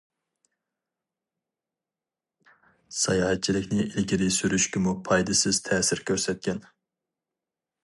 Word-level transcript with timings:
ساياھەتچىلىكنى 3.01 3.87
ئىلگىرى 3.91 4.33
سۈرۈشكىمۇ 4.39 4.97
پايدىسىز 5.11 5.63
تەسىر 5.69 6.05
كۆرسەتكەن. 6.11 6.67